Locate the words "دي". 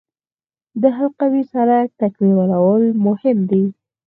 3.49-3.63